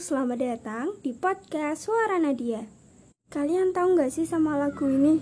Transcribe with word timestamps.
selamat 0.00 0.40
datang 0.40 0.86
di 1.04 1.12
podcast 1.12 1.84
Suara 1.84 2.16
Nadia. 2.16 2.64
Kalian 3.28 3.76
tahu 3.76 4.00
nggak 4.00 4.08
sih 4.08 4.24
sama 4.24 4.56
lagu 4.56 4.88
ini? 4.88 5.20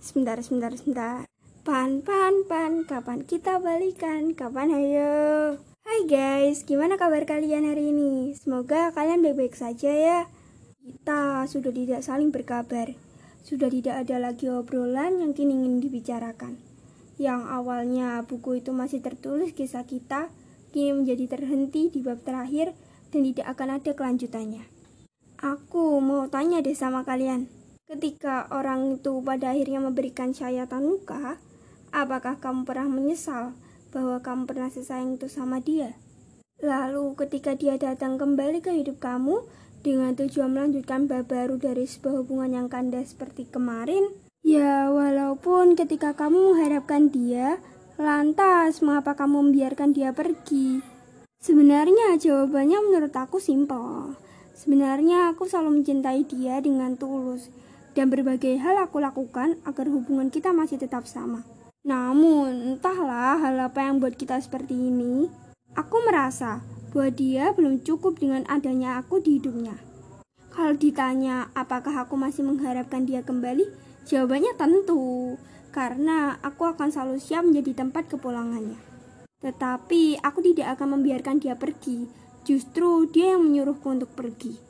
Sebentar, 0.00 0.40
sebentar, 0.40 0.72
sebentar. 0.72 1.28
Pan, 1.60 2.00
pan, 2.00 2.40
pan, 2.48 2.88
kapan 2.88 3.20
kita 3.28 3.60
balikan? 3.60 4.32
Kapan 4.32 4.72
ayo? 4.72 5.12
Hai 5.84 6.08
guys, 6.08 6.64
gimana 6.64 6.96
kabar 6.96 7.28
kalian 7.28 7.68
hari 7.68 7.92
ini? 7.92 8.32
Semoga 8.32 8.96
kalian 8.96 9.20
baik-baik 9.20 9.60
saja 9.60 9.92
ya. 9.92 10.20
Kita 10.80 11.44
sudah 11.44 11.68
tidak 11.76 12.00
saling 12.00 12.32
berkabar. 12.32 12.96
Sudah 13.44 13.68
tidak 13.68 14.08
ada 14.08 14.16
lagi 14.16 14.48
obrolan 14.48 15.20
yang 15.20 15.36
kini 15.36 15.52
ingin 15.52 15.84
dibicarakan. 15.84 16.56
Yang 17.20 17.44
awalnya 17.44 18.24
buku 18.24 18.64
itu 18.64 18.72
masih 18.72 19.04
tertulis 19.04 19.52
kisah 19.52 19.84
kita, 19.84 20.32
kini 20.72 20.96
menjadi 20.96 21.36
terhenti 21.36 21.92
di 21.92 22.00
bab 22.00 22.24
terakhir 22.24 22.72
dan 23.14 23.22
tidak 23.30 23.46
akan 23.54 23.68
ada 23.78 23.90
kelanjutannya. 23.94 24.64
Aku 25.38 26.02
mau 26.02 26.26
tanya 26.26 26.58
deh 26.58 26.74
sama 26.74 27.06
kalian. 27.06 27.46
Ketika 27.86 28.50
orang 28.50 28.98
itu 28.98 29.22
pada 29.22 29.54
akhirnya 29.54 29.78
memberikan 29.78 30.34
syayatan 30.34 30.82
luka, 30.82 31.38
apakah 31.94 32.42
kamu 32.42 32.66
pernah 32.66 32.90
menyesal 32.90 33.54
bahwa 33.94 34.18
kamu 34.18 34.50
pernah 34.50 34.66
sesayang 34.72 35.14
itu 35.14 35.30
sama 35.30 35.62
dia? 35.62 35.94
Lalu 36.58 37.14
ketika 37.22 37.54
dia 37.54 37.78
datang 37.78 38.18
kembali 38.18 38.58
ke 38.64 38.74
hidup 38.74 38.98
kamu 38.98 39.46
dengan 39.84 40.16
tujuan 40.16 40.50
melanjutkan 40.50 41.06
bab 41.06 41.28
baru 41.28 41.60
dari 41.60 41.84
sebuah 41.84 42.24
hubungan 42.24 42.50
yang 42.56 42.68
kandas 42.72 43.12
seperti 43.12 43.46
kemarin, 43.46 44.10
ya 44.40 44.88
walaupun 44.90 45.76
ketika 45.76 46.16
kamu 46.16 46.56
mengharapkan 46.56 47.12
dia, 47.12 47.60
lantas 48.00 48.80
mengapa 48.80 49.12
kamu 49.12 49.52
membiarkan 49.52 49.92
dia 49.92 50.16
pergi? 50.16 50.93
Sebenarnya 51.42 52.14
jawabannya 52.20 52.78
menurut 52.90 53.14
aku 53.14 53.40
simpel. 53.40 54.14
Sebenarnya 54.54 55.34
aku 55.34 55.50
selalu 55.50 55.82
mencintai 55.82 56.22
dia 56.28 56.62
dengan 56.62 56.94
tulus 56.94 57.50
dan 57.94 58.10
berbagai 58.10 58.58
hal 58.58 58.78
aku 58.78 59.02
lakukan 59.02 59.58
agar 59.66 59.86
hubungan 59.90 60.30
kita 60.30 60.54
masih 60.54 60.78
tetap 60.78 61.06
sama. 61.06 61.46
Namun, 61.84 62.74
entahlah 62.74 63.36
hal 63.38 63.60
apa 63.60 63.84
yang 63.84 64.00
buat 64.00 64.16
kita 64.16 64.40
seperti 64.40 64.72
ini. 64.72 65.28
Aku 65.74 66.00
merasa 66.06 66.62
bahwa 66.94 67.10
dia 67.10 67.50
belum 67.50 67.82
cukup 67.82 68.22
dengan 68.22 68.46
adanya 68.46 69.02
aku 69.02 69.18
di 69.18 69.42
hidupnya. 69.42 69.74
Kalau 70.54 70.78
ditanya 70.78 71.50
apakah 71.52 72.06
aku 72.06 72.14
masih 72.14 72.46
mengharapkan 72.46 73.02
dia 73.02 73.26
kembali, 73.26 73.66
jawabannya 74.06 74.54
tentu, 74.54 75.34
karena 75.74 76.38
aku 76.46 76.70
akan 76.70 76.94
selalu 76.94 77.18
siap 77.18 77.42
menjadi 77.42 77.82
tempat 77.82 78.06
kepulangannya. 78.06 78.93
Tetapi 79.42 80.20
aku 80.22 80.38
tidak 80.52 80.78
akan 80.78 81.00
membiarkan 81.00 81.40
dia 81.40 81.58
pergi. 81.58 82.06
Justru 82.44 83.08
dia 83.08 83.34
yang 83.34 83.48
menyuruhku 83.48 83.88
untuk 83.88 84.12
pergi. 84.12 84.60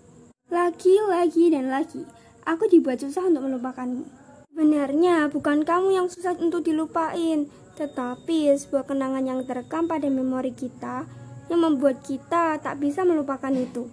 Lagi, 0.52 0.94
lagi, 1.10 1.50
dan 1.50 1.72
lagi, 1.72 2.06
aku 2.46 2.70
dibuat 2.70 3.02
susah 3.02 3.26
untuk 3.26 3.50
melupakanmu. 3.50 4.06
Benarnya 4.54 5.26
bukan 5.26 5.66
kamu 5.66 5.98
yang 5.98 6.06
susah 6.06 6.38
untuk 6.38 6.62
dilupain, 6.62 7.50
tetapi 7.74 8.54
sebuah 8.54 8.86
kenangan 8.86 9.26
yang 9.26 9.40
terekam 9.42 9.90
pada 9.90 10.06
memori 10.06 10.54
kita 10.54 11.10
yang 11.50 11.60
membuat 11.60 12.06
kita 12.06 12.62
tak 12.62 12.78
bisa 12.78 13.02
melupakan 13.02 13.50
itu. 13.50 13.90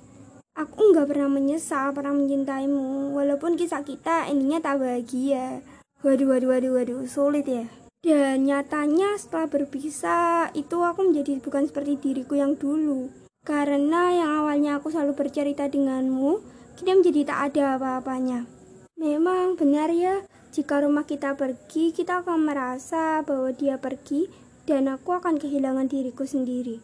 Aku 0.54 0.94
nggak 0.94 1.10
pernah 1.10 1.32
menyesal 1.32 1.96
pernah 1.98 2.14
mencintaimu, 2.14 3.18
walaupun 3.18 3.58
kisah 3.58 3.82
kita 3.82 4.30
endingnya 4.30 4.62
tak 4.62 4.84
bahagia. 4.84 5.66
Waduh, 6.06 6.30
waduh, 6.30 6.50
waduh, 6.54 6.72
waduh, 6.78 7.02
sulit 7.10 7.48
ya. 7.50 7.66
Dan 8.02 8.50
nyatanya 8.50 9.14
setelah 9.22 9.46
berpisah 9.46 10.50
itu 10.58 10.82
aku 10.82 11.14
menjadi 11.14 11.38
bukan 11.38 11.70
seperti 11.70 12.02
diriku 12.02 12.34
yang 12.34 12.58
dulu. 12.58 13.14
Karena 13.46 14.10
yang 14.10 14.32
awalnya 14.42 14.82
aku 14.82 14.90
selalu 14.90 15.14
bercerita 15.14 15.70
denganmu, 15.70 16.42
kini 16.82 16.98
menjadi 16.98 17.30
tak 17.30 17.40
ada 17.54 17.78
apa-apanya. 17.78 18.50
Memang 18.98 19.54
benar 19.54 19.94
ya, 19.94 20.26
jika 20.50 20.82
rumah 20.82 21.06
kita 21.06 21.38
pergi, 21.38 21.94
kita 21.94 22.26
akan 22.26 22.42
merasa 22.42 23.22
bahwa 23.22 23.54
dia 23.54 23.78
pergi 23.78 24.34
dan 24.66 24.90
aku 24.90 25.14
akan 25.14 25.38
kehilangan 25.38 25.86
diriku 25.86 26.26
sendiri. 26.26 26.82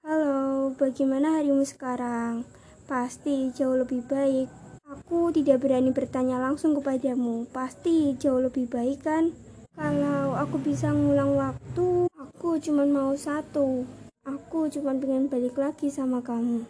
Halo, 0.00 0.72
bagaimana 0.80 1.44
harimu 1.44 1.68
sekarang? 1.68 2.48
Pasti 2.88 3.52
jauh 3.52 3.76
lebih 3.76 4.00
baik. 4.08 4.48
Aku 4.88 5.28
tidak 5.28 5.60
berani 5.60 5.92
bertanya 5.92 6.40
langsung 6.40 6.72
kepadamu. 6.72 7.44
Pasti 7.52 8.16
jauh 8.16 8.40
lebih 8.40 8.64
baik 8.64 9.04
kan? 9.04 9.43
Kalau 9.74 10.38
aku 10.38 10.62
bisa 10.62 10.94
ngulang 10.94 11.34
waktu, 11.34 12.06
aku 12.14 12.62
cuma 12.62 12.86
mau 12.86 13.10
satu. 13.18 13.82
Aku 14.22 14.70
cuma 14.70 14.94
pengen 14.94 15.26
balik 15.26 15.58
lagi 15.58 15.90
sama 15.90 16.22
kamu. 16.22 16.62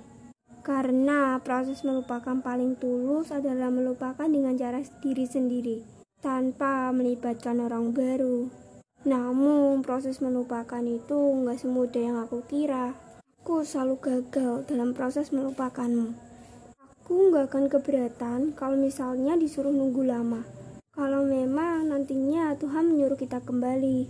Karena 0.65 1.37
proses 1.45 1.85
melupakan 1.85 2.41
paling 2.41 2.81
tulus 2.81 3.29
adalah 3.29 3.69
melupakan 3.69 4.25
dengan 4.25 4.57
cara 4.57 4.81
diri 5.05 5.29
sendiri, 5.29 5.85
tanpa 6.25 6.89
melibatkan 6.97 7.61
orang 7.61 7.93
baru. 7.93 8.49
Namun 9.05 9.85
proses 9.85 10.25
melupakan 10.25 10.81
itu 10.81 11.45
nggak 11.45 11.61
semudah 11.61 12.01
yang 12.01 12.19
aku 12.25 12.41
kira. 12.49 12.97
Aku 13.45 13.69
selalu 13.69 14.01
gagal 14.01 14.65
dalam 14.65 14.97
proses 14.97 15.29
melupakanmu. 15.29 16.17
Aku 17.05 17.29
nggak 17.29 17.53
akan 17.53 17.65
keberatan 17.69 18.57
kalau 18.57 18.81
misalnya 18.81 19.37
disuruh 19.37 19.69
nunggu 19.69 20.09
lama. 20.09 20.64
Kalau 20.95 21.27
memang 21.27 21.91
nantinya 21.91 22.55
Tuhan 22.55 22.95
menyuruh 22.95 23.19
kita 23.19 23.43
kembali. 23.43 24.03